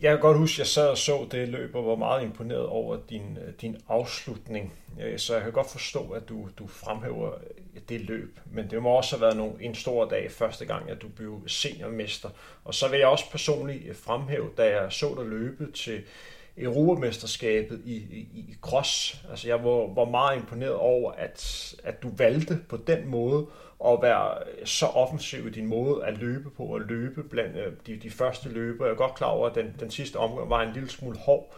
[0.00, 2.66] Jeg kan godt huske, at jeg sad og så det løb, og var meget imponeret
[2.66, 4.72] over din, øh, din afslutning.
[5.00, 8.40] Øh, så jeg kan godt forstå, at du, du fremhæver øh, det løb.
[8.46, 11.42] Men det må også have været nogle, en stor dag første gang, at du blev
[11.46, 12.30] seniormester.
[12.64, 16.02] Og så vil jeg også personligt fremhæve, da jeg så dig løbe til
[16.58, 19.22] Europamesterskabet i, i, i cross.
[19.30, 23.46] Altså jeg var, var meget imponeret over, at, at du valgte på den måde
[23.86, 27.96] at være så offensiv i din måde at løbe på, og løbe blandt øh, de,
[27.96, 28.84] de første løber.
[28.84, 31.54] Jeg er godt klar over, at den, den sidste omgang var en lille smule hård,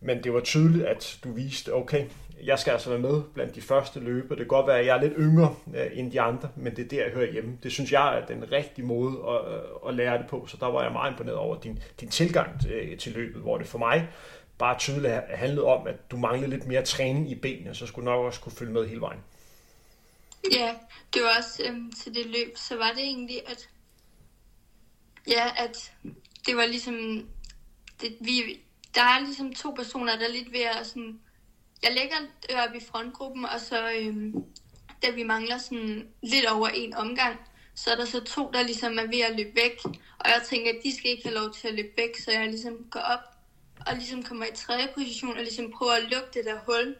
[0.00, 2.06] Men det var tydeligt, at du viste, okay,
[2.44, 4.28] jeg skal altså være med blandt de første løber.
[4.28, 6.84] Det kan godt være, at jeg er lidt yngre øh, end de andre, men det
[6.84, 7.58] er der, jeg hører hjemme.
[7.62, 10.66] Det synes jeg er den rigtige måde at, øh, at lære det på, så der
[10.66, 14.08] var jeg meget imponeret over din, din tilgang til, til løbet, hvor det for mig
[14.58, 18.10] bare tydeligt handlede om, at du manglede lidt mere træning i benene, så skulle du
[18.10, 19.20] nok også kunne følge med hele vejen.
[20.52, 20.74] Ja,
[21.14, 23.68] det var også øhm, til det løb, så var det egentlig, at
[25.26, 25.92] ja, at
[26.46, 27.28] det var ligesom,
[28.00, 28.60] det, vi,
[28.94, 31.20] der er ligesom to personer, der er lidt ved at sådan,
[31.82, 32.16] jeg ligger
[32.64, 34.34] oppe i frontgruppen, og så øh,
[35.02, 37.36] da vi mangler sådan lidt over en omgang,
[37.74, 39.80] så er der så to, der ligesom er ved at løbe væk,
[40.18, 42.46] og jeg tænker, at de skal ikke have lov til at løbe væk, så jeg
[42.48, 43.20] ligesom går op
[43.86, 46.96] og ligesom kommer i tredje position og ligesom prøver at lukke det der hul.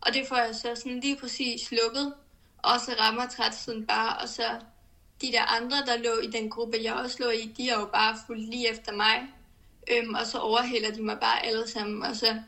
[0.00, 2.14] Og det får jeg så sådan lige præcis lukket,
[2.58, 4.42] og så rammer trætsiden bare, og så
[5.20, 7.86] de der andre, der lå i den gruppe, jeg også lå i, de er jo
[7.86, 9.28] bare fuldt lige efter mig.
[9.90, 12.42] Øhm, og så overhælder de mig bare alle sammen, og så,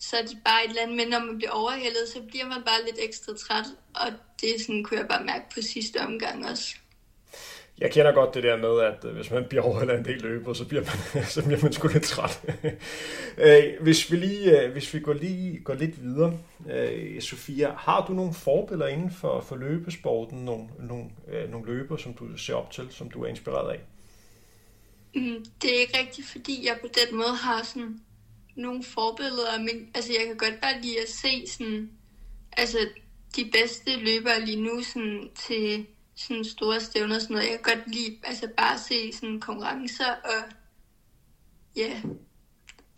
[0.00, 2.62] så er de bare et eller andet, men når man bliver overhældet, så bliver man
[2.62, 4.06] bare lidt ekstra træt, og
[4.40, 6.74] det sådan, kunne jeg bare mærke på sidste omgang også.
[7.78, 10.52] Jeg kender godt det der med, at øh, hvis man bliver overhældet en del løber,
[10.52, 12.40] så bliver man, så bliver man sgu lidt træt.
[13.38, 16.38] Øh, hvis vi lige, øh, hvis vi går, lige, går lidt videre,
[17.20, 21.04] Sofia, har du nogle forbilleder inden for, for løbesporten, nogle, nogle,
[21.48, 23.80] nogle løber, som du ser op til, som du er inspireret af?
[25.14, 28.00] Mm, det er ikke rigtigt, fordi jeg på den måde har sådan
[28.60, 31.90] nogle forbilleder, men altså jeg kan godt bare lide at se sådan,
[32.52, 32.78] altså
[33.36, 37.50] de bedste løbere lige nu sådan, til sådan store stævner og sådan noget.
[37.50, 40.42] Jeg kan godt lide altså bare se sådan konkurrencer og
[41.76, 42.02] ja,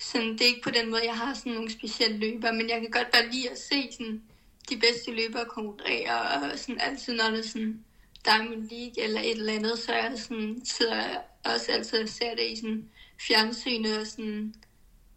[0.00, 2.80] sådan, det er ikke på den måde, jeg har sådan nogle specielle løber, men jeg
[2.80, 4.22] kan godt bare lide at se sådan,
[4.70, 7.84] de bedste løbere konkurrere, og sådan altid, når det er sådan
[8.24, 12.34] Diamond League eller et eller andet, så jeg sådan, sidder jeg også altid og ser
[12.34, 14.54] det i sådan fjernsynet og sådan,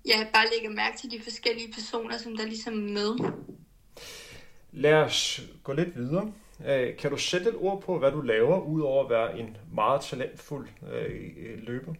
[0.07, 3.31] ja, bare lægger mærke til de forskellige personer, som der ligesom er med.
[4.71, 6.33] Lad os gå lidt videre.
[6.67, 10.01] Øh, kan du sætte et ord på, hvad du laver, udover at være en meget
[10.01, 11.93] talentfuld øh, løber?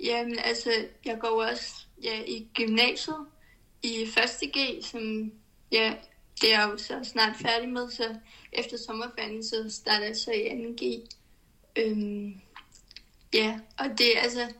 [0.00, 0.70] Jamen, altså,
[1.04, 3.26] jeg går også ja, i gymnasiet
[3.82, 4.50] i 1.
[4.56, 5.32] G, som
[5.72, 5.94] ja,
[6.40, 8.14] det er jo så snart færdig med, så
[8.52, 10.84] efter sommerferien, så starter jeg så i 2.
[10.84, 11.08] G.
[11.76, 12.40] Øhm,
[13.34, 14.52] ja, og det altså,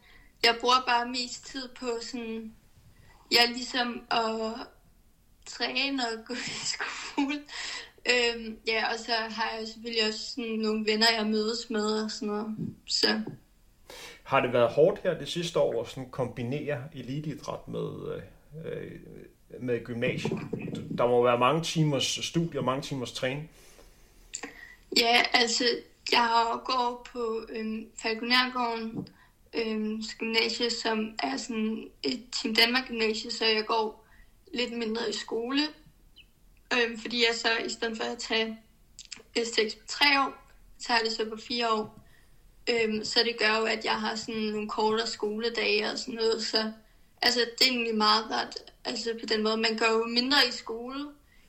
[0.44, 2.54] jeg bruger bare mest tid på sådan,
[3.32, 4.66] ja, ligesom at
[5.46, 7.44] træne og gå i skole,
[8.10, 12.10] Øhm, ja, og så har jeg selvfølgelig også sådan nogle venner, jeg mødes med og
[12.10, 12.56] sådan noget.
[12.86, 13.20] Så.
[14.22, 18.20] Har det været hårdt her det sidste år at sådan kombinere eliteidræt med,
[18.64, 18.90] øh,
[19.60, 20.38] med gymnasiet?
[20.98, 23.50] Der må være mange timers studier og mange timers træning.
[24.96, 25.64] Ja, altså,
[26.12, 29.08] jeg gået på øhm, Falconærgården
[29.54, 34.06] øh, gymnasie, som er sådan et Team Danmark gymnasie, så jeg går
[34.54, 35.62] lidt mindre i skole,
[36.72, 38.58] øh, fordi jeg så i stedet for at tage
[39.38, 40.44] S6 på tre år,
[40.78, 42.00] tager det så på fire år.
[42.70, 46.44] Øh, så det gør jo, at jeg har sådan nogle kortere skoledage og sådan noget.
[46.44, 46.72] Så
[47.22, 48.72] altså, det er egentlig meget ret.
[48.84, 51.08] Altså på den måde, man går jo mindre i skole,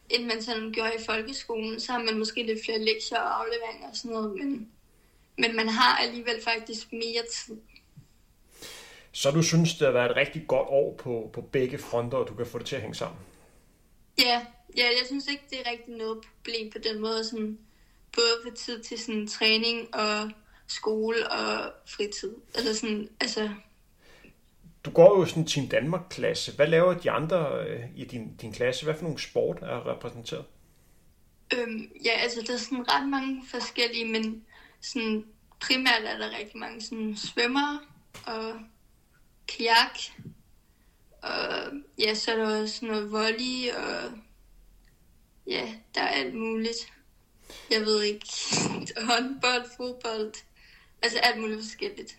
[0.09, 1.79] end man sådan gjorde i folkeskolen.
[1.79, 4.69] Så har man måske lidt flere lektier og afleveringer og sådan noget, men,
[5.37, 7.57] men man har alligevel faktisk mere tid.
[9.15, 12.28] Så du synes, det har været et rigtig godt år på, på begge fronter, og
[12.28, 13.19] du kan få det til at hænge sammen?
[14.19, 14.45] Ja,
[14.78, 17.60] ja, jeg synes ikke, det er rigtig noget problem på den måde, sådan,
[18.15, 20.32] både for tid til sådan træning og
[20.67, 22.36] skole og fritid.
[22.56, 23.49] Altså sådan, altså...
[24.86, 26.56] Du går jo sådan en Team Danmark-klasse.
[26.56, 28.86] Hvad laver de andre øh, i din, din klasse?
[28.86, 30.45] Hvad for nogle sport er repræsenteret?
[31.54, 34.45] Øhm, ja, altså der er sådan ret mange forskellige, men
[34.82, 35.25] sådan
[35.60, 37.80] primært er der rigtig mange sådan svømmere
[38.25, 38.54] og
[39.47, 39.97] kajak.
[41.21, 44.12] Og ja, så er der også noget volley og
[45.47, 46.93] ja, der er alt muligt.
[47.71, 48.27] Jeg ved ikke,
[49.10, 50.34] håndbold, fodbold,
[51.01, 52.17] altså alt muligt forskelligt.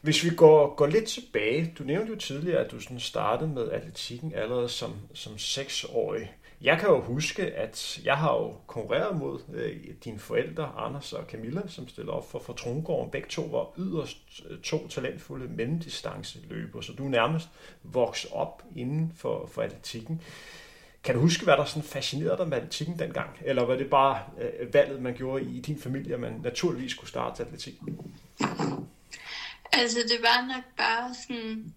[0.00, 3.70] Hvis vi går, går lidt tilbage, du nævnte jo tidligere, at du sådan startede med
[3.70, 6.32] atletikken allerede som, som seksårig.
[6.62, 11.24] Jeg kan jo huske, at jeg har jo konkurreret mod øh, dine forældre, Anders og
[11.30, 13.10] Camilla, som stiller op for, for Trongården.
[13.10, 14.18] Begge to var yderst
[14.50, 17.48] øh, to talentfulde mellemdistanceløbere, så du nærmest
[17.82, 20.22] vokset op inden for, for atletikken.
[21.04, 23.30] Kan du huske, hvad der sådan fascinerede dig med atletikken dengang?
[23.44, 27.10] Eller var det bare øh, valget, man gjorde i din familie, at man naturligvis skulle
[27.10, 27.74] starte atletik?
[29.72, 31.74] Altså, det var nok bare sådan...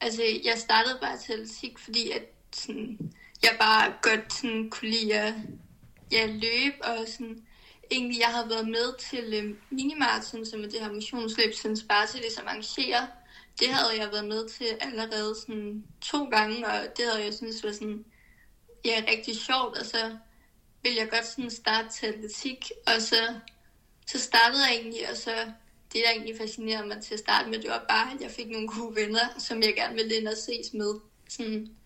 [0.00, 5.14] Altså, jeg startede bare til atletik, fordi at sådan, jeg bare godt sådan, kunne lide
[5.14, 5.34] at
[6.12, 7.46] ja, løbe, og sådan,
[7.90, 12.18] egentlig, jeg havde været med til øh, minimarathon, som er det her motionsløb, som Sparta
[12.18, 13.06] ligesom arrangerer
[13.60, 17.64] det havde jeg været med til allerede sådan to gange, og det havde jeg synes
[17.64, 18.04] var sådan,
[18.84, 20.16] ja, rigtig sjovt, og så
[20.82, 23.34] ville jeg godt sådan starte til atletik, og så,
[24.06, 25.30] så startede jeg egentlig, og så
[25.92, 28.48] det, der egentlig fascinerede mig til at starte med, det var bare, at jeg fik
[28.50, 30.94] nogle gode venner, som jeg gerne ville ind og ses med.
[31.28, 31.76] Sådan,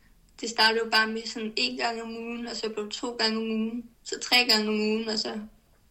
[0.41, 3.17] det startede jo bare med sådan en gang om ugen, og så blev det to
[3.17, 5.39] gange om ugen, så tre gange om ugen, og så,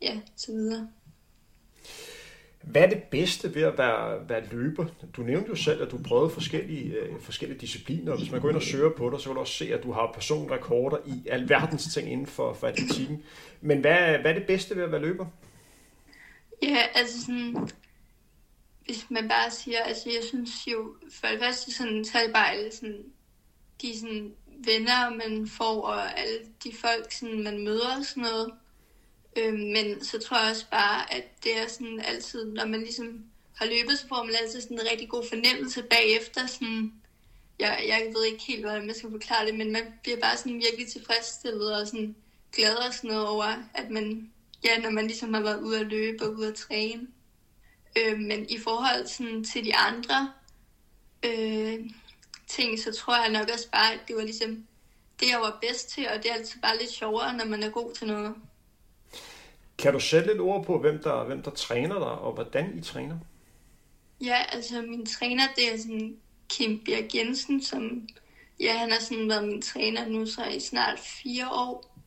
[0.02, 0.88] ja, så videre.
[2.64, 4.86] Hvad er det bedste ved at være, være løber?
[5.18, 8.18] Du nævnte jo selv, at du prøvede forskellige, øh, forskellige discipliner.
[8.18, 9.92] Hvis man går ind og søger på dig, så kan du også se, at du
[9.92, 13.24] har personrekorder i alverdens ting inden for, for atletikken.
[13.62, 15.26] Men hvad, hvad er det bedste ved at være løber?
[16.62, 17.70] Ja, altså sådan,
[18.86, 22.34] hvis man bare siger, altså jeg synes jo, for det første sådan, så er det
[22.34, 23.04] bare alle sådan,
[23.82, 28.52] de sådan venner, man får, og alle de folk, sådan, man møder og sådan noget.
[29.36, 33.24] Øh, men så tror jeg også bare, at det er sådan altid, når man ligesom
[33.56, 36.48] har løbet, så får man altid sådan en rigtig god fornemmelse bagefter.
[36.48, 36.94] Sådan,
[37.60, 40.62] jeg, jeg ved ikke helt, hvordan man skal forklare det, men man bliver bare sådan
[40.68, 42.16] virkelig tilfredsstillet og sådan
[42.56, 44.32] glad og sådan noget over, at man,
[44.64, 47.08] ja, når man ligesom har været ude at løbe og ude at træne.
[47.98, 50.32] Øh, men i forhold sådan, til de andre
[51.26, 51.80] øh,
[52.56, 54.66] ting, så tror jeg nok også bare, at det var ligesom
[55.20, 57.70] det, jeg var bedst til, og det er altid bare lidt sjovere, når man er
[57.70, 58.36] god til noget.
[59.78, 62.82] Kan du sætte lidt ord på, hvem der, hvem der træner dig, og hvordan I
[62.82, 63.18] træner?
[64.22, 66.18] Ja, altså min træner, det er sådan
[66.50, 68.08] Kim Birk Jensen, som
[68.60, 72.00] ja, han har sådan været min træner nu så i snart fire år.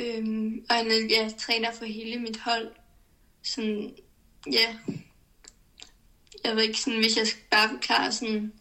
[0.00, 2.72] Øhm, og han er ja, træner for hele mit hold.
[3.42, 3.94] Sådan,
[4.52, 4.76] ja,
[6.44, 8.52] jeg ved ikke, sådan, hvis jeg skal bare forklare sådan...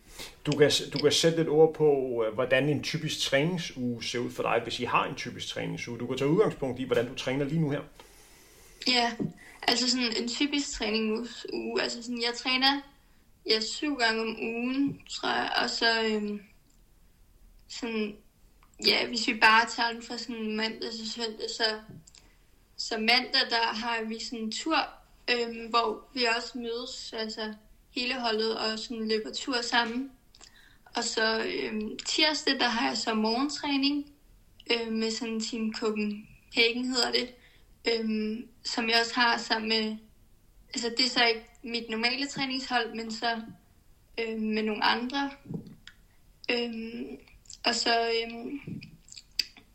[0.45, 4.31] Du kan, du kan sætte lidt ord på, øh, hvordan en typisk træningsuge ser ud
[4.31, 5.99] for dig, hvis I har en typisk træningsuge.
[5.99, 7.81] Du kan tage udgangspunkt i, hvordan du træner lige nu her.
[8.87, 9.11] Ja,
[9.61, 11.81] altså sådan en typisk træningsuge.
[11.81, 12.81] Altså sådan, jeg træner
[13.49, 15.51] ja, syv gange om ugen, tror jeg.
[15.63, 16.41] Og så øhm,
[17.69, 18.17] sådan,
[18.85, 21.79] ja, hvis vi bare tager den fra sådan mandag til søndag, så,
[22.77, 24.77] så mandag, der har vi sådan en tur,
[25.31, 27.53] øhm, hvor vi også mødes, altså
[27.91, 30.11] hele holdet, og sådan løber tur sammen.
[30.95, 34.13] Og så øhm, tirsdag, der har jeg så morgentræning
[34.71, 37.35] øhm, med sådan en Team Copenhagen hedder det,
[37.91, 39.97] øhm, som jeg også har sammen med,
[40.73, 43.41] altså det er så ikke mit normale træningshold, men så
[44.19, 45.31] øhm, med nogle andre.
[46.51, 47.17] Øhm,
[47.65, 48.59] og så øhm,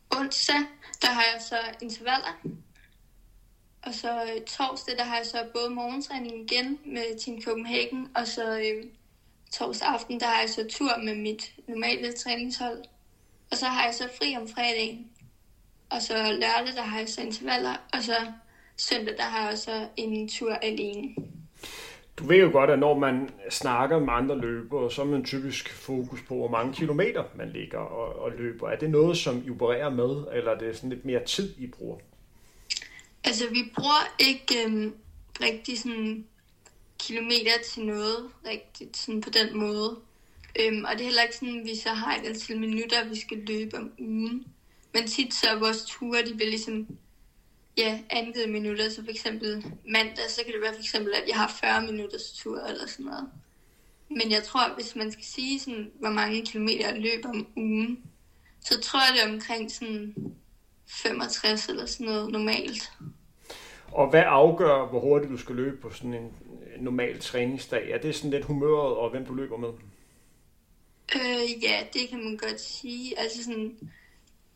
[0.09, 0.63] onsdag,
[1.01, 2.41] der har jeg så intervaller.
[3.85, 8.27] Og så øh, torsdag, der har jeg så både morgentræning igen med Team Copenhagen, og
[8.27, 8.83] så øh,
[9.53, 12.77] torsdag aften, der har jeg så tur med mit normale træningshold.
[13.51, 15.09] Og så har jeg så fri om fredagen.
[15.89, 18.15] Og så lørdag, der har jeg så intervaller, og så
[18.77, 21.15] søndag, der har jeg så en tur alene.
[22.17, 25.73] Du ved jo godt, at når man snakker med andre løbere, så er man typisk
[25.73, 28.69] fokus på, hvor mange kilometer man ligger og, og løber.
[28.69, 31.67] Er det noget, som I opererer med, eller er det sådan lidt mere tid, I
[31.67, 31.97] bruger?
[33.25, 34.95] Altså, vi bruger ikke øhm,
[35.41, 36.25] rigtig sådan
[36.99, 39.99] kilometer til noget, rigtigt sådan på den måde.
[40.59, 43.19] Øhm, og det er heller ikke sådan, at vi så har et antal minutter, vi
[43.19, 44.45] skal løbe om ugen.
[44.93, 46.87] Men tit så er vores ture, de bliver ligesom
[47.77, 48.89] ja, angivet minutter.
[48.89, 52.31] Så for eksempel mandag, så kan det være for eksempel, at jeg har 40 minutters
[52.31, 53.29] tur eller sådan noget.
[54.09, 58.03] Men jeg tror, hvis man skal sige, sådan, hvor mange kilometer jeg løber om ugen,
[58.61, 60.15] så tror jeg, det er omkring sådan
[60.87, 62.91] 65 eller sådan noget normalt.
[63.91, 66.31] Og hvad afgør, hvor hurtigt du skal løbe på sådan en
[66.79, 67.91] normal træningsdag?
[67.91, 69.69] Er det sådan lidt humøret og hvem du løber med?
[71.15, 73.19] Øh, ja, det kan man godt sige.
[73.19, 73.77] Altså sådan,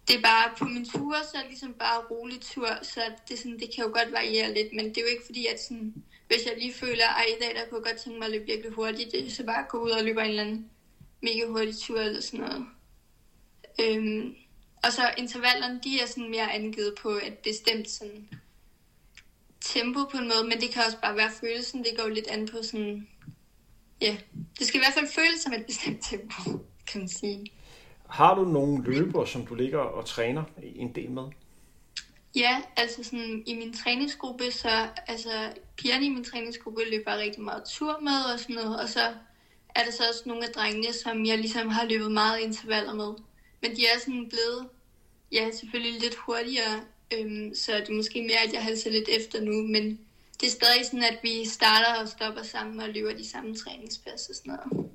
[0.07, 3.39] det er bare på min tur, så er det ligesom bare rolig tur, så det,
[3.39, 5.93] sådan, det kan jo godt variere lidt, men det er jo ikke fordi, at sådan,
[6.27, 8.45] hvis jeg lige føler, at i dag der kunne jeg godt tænke mig at løbe
[8.45, 10.69] virkelig hurtigt, det er så bare gå ud og løbe en eller anden
[11.21, 12.65] mega hurtig tur eller sådan noget.
[13.81, 14.35] Øhm,
[14.83, 18.29] og så intervallerne, de er sådan mere angivet på et bestemt sådan,
[19.61, 22.27] tempo på en måde, men det kan også bare være følelsen, det går jo lidt
[22.27, 23.07] an på sådan,
[24.01, 24.17] ja,
[24.59, 27.45] det skal i hvert fald føles som et bestemt tempo, kan man sige.
[28.09, 31.23] Har du nogle løber, som du ligger og træner en del med?
[32.35, 37.63] Ja, altså sådan i min træningsgruppe, så altså pigerne i min træningsgruppe løber rigtig meget
[37.63, 39.01] tur med og sådan noget, og så
[39.75, 43.13] er der så også nogle af drengene, som jeg ligesom har løbet meget intervaller med.
[43.61, 44.69] Men de er sådan blevet,
[45.31, 46.81] ja selvfølgelig lidt hurtigere,
[47.13, 49.99] øhm, så det er måske mere, at jeg halser lidt efter nu, men
[50.41, 54.29] det er stadig sådan, at vi starter og stopper sammen og løber de samme træningspas
[54.29, 54.89] og sådan noget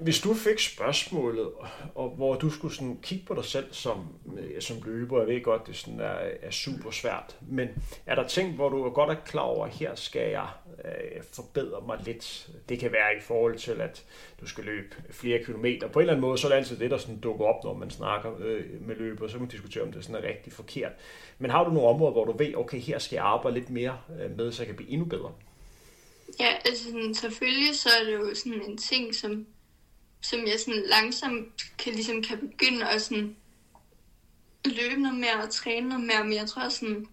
[0.00, 1.48] hvis du fik spørgsmålet,
[1.94, 4.08] og hvor du skulle sådan kigge på dig selv som,
[4.38, 7.68] øh, som løber, jeg ved godt, det sådan er, er super svært, men
[8.06, 10.48] er der ting, hvor du er godt er klar over, at her skal jeg
[10.84, 12.50] øh, forbedre mig lidt?
[12.68, 14.04] Det kan være i forhold til, at
[14.40, 15.88] du skal løbe flere kilometer.
[15.88, 17.74] På en eller anden måde, så er det altid det, der sådan dukker op, når
[17.74, 20.92] man snakker øh, med løber, så kan man diskutere, om det sådan er rigtig forkert.
[21.38, 23.98] Men har du nogle områder, hvor du ved, okay, her skal jeg arbejde lidt mere
[24.20, 25.32] øh, med, så jeg kan blive endnu bedre?
[26.40, 29.46] Ja, altså sådan, selvfølgelig så er det jo sådan en ting, som
[30.20, 33.36] som jeg sådan langsomt kan, ligesom kan begynde at sådan
[34.64, 36.24] løbe noget mere og træne noget mere.
[36.24, 37.06] Men jeg tror sådan,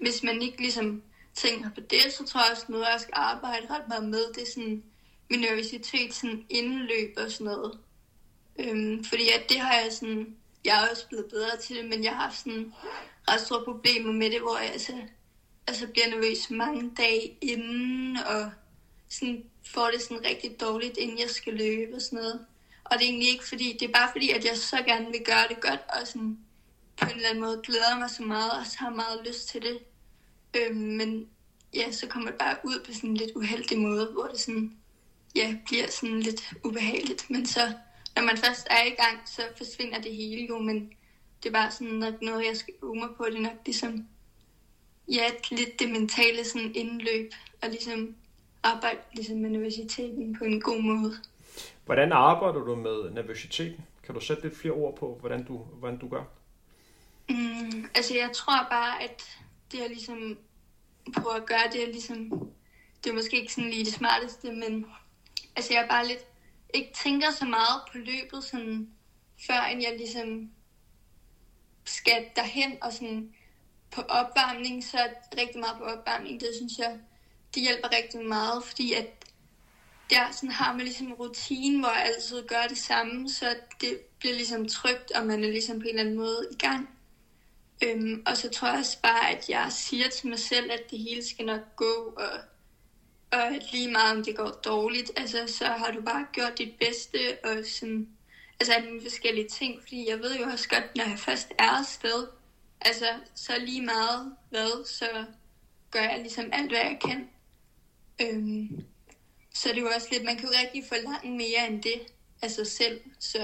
[0.00, 1.02] hvis man ikke ligesom
[1.34, 4.32] tænker på det, så tror jeg også noget, jeg skal arbejde ret meget med.
[4.34, 4.82] Det er sådan
[5.30, 7.78] min nervøsitet, sådan indløb og sådan noget.
[8.58, 12.04] Øhm, fordi at det har jeg sådan, jeg er også blevet bedre til det, men
[12.04, 12.72] jeg har haft sådan
[13.28, 14.92] ret store problemer med det, hvor jeg altså,
[15.66, 18.50] altså bliver nervøs mange dage inden, og
[19.08, 22.46] sådan får det sådan rigtig dårligt, inden jeg skal løbe og sådan noget.
[22.84, 25.24] Og det er egentlig ikke fordi, det er bare fordi, at jeg så gerne vil
[25.24, 26.38] gøre det godt, og sådan
[26.96, 29.62] på en eller anden måde glæder mig så meget, og så har meget lyst til
[29.62, 29.78] det.
[30.56, 31.28] Øhm, men
[31.74, 34.76] ja, så kommer det bare ud på sådan en lidt uheldig måde, hvor det sådan,
[35.34, 37.30] ja, bliver sådan lidt ubehageligt.
[37.30, 37.72] Men så,
[38.16, 40.92] når man først er i gang, så forsvinder det hele jo, men
[41.42, 43.24] det er bare sådan nok noget, jeg skal øve mig på.
[43.24, 44.06] Det er nok ligesom,
[45.08, 48.16] ja, lidt det mentale sådan indløb, og ligesom
[48.64, 51.12] arbejde ligesom med universiteten på en god måde.
[51.84, 53.84] Hvordan arbejder du med nervøsiteten?
[54.02, 56.24] Kan du sætte lidt flere ord på, hvordan du, hvordan du gør?
[57.28, 59.38] Mm, altså jeg tror bare, at
[59.72, 60.38] det er ligesom
[61.16, 62.30] på at gøre det, er ligesom,
[63.04, 64.86] det er måske ikke sådan lige det smarteste, men
[65.56, 66.26] altså jeg er bare lidt,
[66.74, 68.88] ikke tænker så meget på løbet, sådan,
[69.46, 70.50] før end jeg ligesom
[71.84, 73.34] skal derhen, og sådan
[73.90, 74.98] på opvarmning, så
[75.38, 76.98] rigtig meget på opvarmning, det synes jeg,
[77.54, 79.24] det hjælper rigtig meget, fordi at
[80.10, 83.98] der sådan har man ligesom en rutine, hvor jeg altid gør det samme, så det
[84.18, 86.88] bliver ligesom trygt, og man er ligesom på en eller anden måde i gang.
[87.84, 90.98] Øhm, og så tror jeg også bare, at jeg siger til mig selv, at det
[90.98, 92.30] hele skal nok gå, og,
[93.32, 96.74] og at lige meget om det går dårligt, altså så har du bare gjort dit
[96.80, 98.08] bedste, og sådan,
[98.60, 101.70] altså alle mine forskellige ting, fordi jeg ved jo også godt, når jeg først er
[101.70, 102.26] afsted,
[102.80, 105.24] altså så lige meget hvad, så
[105.90, 107.28] gør jeg ligesom alt, hvad jeg kan.
[108.22, 108.84] Øhm,
[109.54, 112.00] så det er jo også lidt, man kan jo rigtig forlange mere end det
[112.42, 113.00] af sig selv.
[113.18, 113.38] Så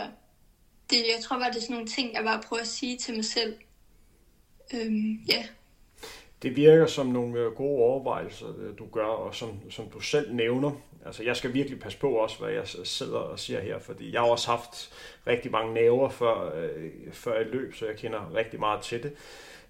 [0.90, 3.14] det, jeg tror bare, det er sådan nogle ting, jeg bare prøver at sige til
[3.14, 3.54] mig selv.
[4.74, 5.44] Øhm, ja.
[6.42, 10.34] Det virker som nogle øh, gode overvejelser, øh, du gør, og som, som du selv
[10.34, 10.72] nævner.
[11.06, 14.20] Altså, jeg skal virkelig passe på også, hvad jeg sidder og siger her, fordi jeg
[14.20, 14.92] har også haft
[15.26, 19.12] rigtig mange næver før, øh, før jeg løb, så jeg kender rigtig meget til det.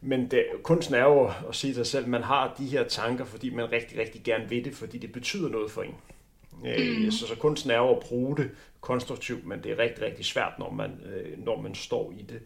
[0.01, 2.85] Men det, kunsten er jo at sige til sig selv, at man har de her
[2.85, 5.95] tanker, fordi man rigtig, rigtig gerne vil det, fordi det betyder noget for en.
[6.67, 7.11] Øh, mm.
[7.11, 10.53] Så, så kunsten er jo at bruge det konstruktivt, men det er rigtig, rigtig svært,
[10.59, 12.43] når man, øh, når man står i det.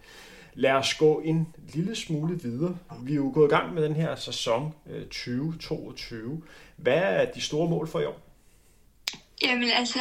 [0.54, 2.78] Lad os gå en lille smule videre.
[3.02, 6.42] Vi er jo gået i gang med den her sæson øh, 2022.
[6.76, 8.20] Hvad er de store mål for i år?
[9.42, 10.00] Jamen altså,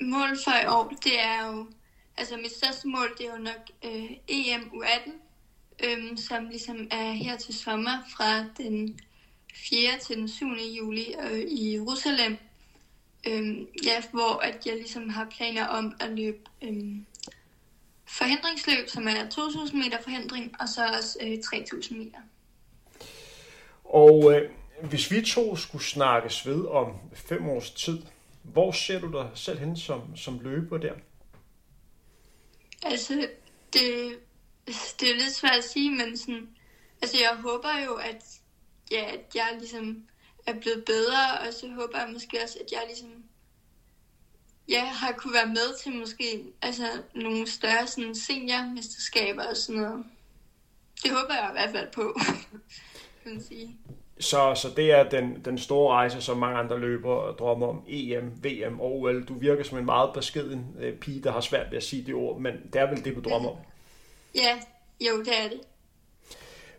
[0.00, 1.66] mål for i år, det er jo,
[2.16, 5.10] altså mit største mål, det er jo nok øh, EM U18,
[5.84, 9.00] øh, som ligesom er her til sommer fra den
[9.54, 9.98] 4.
[10.06, 10.46] til den 7.
[10.78, 12.36] juli øh, i Jerusalem.
[13.26, 17.06] Øhm, ja, hvor at jeg ligesom har planer om at løbe øhm,
[18.06, 22.18] forhindringsløb, som er 2.000 meter forhindring, og så også øh, 3.000 meter.
[23.84, 24.50] Og øh,
[24.82, 28.02] hvis vi to skulle snakkes ved om fem års tid,
[28.42, 30.92] hvor ser du dig selv hen som, som løber der?
[32.82, 33.28] Altså,
[33.72, 34.18] det,
[35.00, 36.48] det er lidt svært at sige, men sådan,
[37.02, 38.24] altså jeg håber jo, at,
[38.90, 40.02] ja, at jeg ligesom
[40.46, 43.24] er blevet bedre, og så håber jeg måske også, at jeg ligesom
[44.68, 50.04] ja, har kunne være med til måske altså, nogle større sådan, seniormesterskaber og sådan noget.
[51.02, 52.18] Det håber jeg i hvert fald på,
[53.22, 53.76] kan man sige.
[54.20, 57.84] Så, så det er den, den store rejse, som mange andre løber og drømmer om.
[57.88, 59.24] EM, VM og OL.
[59.24, 62.14] Du virker som en meget beskeden øh, pige, der har svært ved at sige det
[62.14, 63.56] ord, men det er vel det, du drømmer om?
[64.34, 64.60] Ja,
[65.00, 65.60] jo, det er det.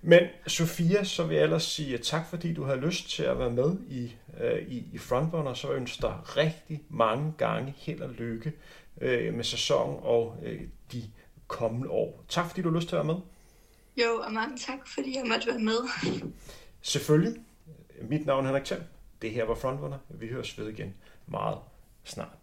[0.02, 3.50] Men Sofia, så vil jeg ellers sige tak, fordi du har lyst til at være
[3.50, 5.54] med i, øh, i, i Frontrunner.
[5.54, 8.54] Så ønsker dig rigtig mange gange held og lykke
[9.02, 11.04] øh, med sæsonen og øh, de
[11.48, 12.24] kommende år.
[12.30, 13.22] Tak, fordi du har lyst til at være med.
[13.98, 15.78] Jo, og mange tak, fordi jeg måtte være med.
[16.82, 17.42] Selvfølgelig.
[18.02, 18.82] Mit navn er Henrik Thiem.
[19.22, 19.98] Det her var Frontrunner.
[20.10, 20.94] Vi høres ved igen
[21.28, 21.58] meget
[22.04, 22.43] snart.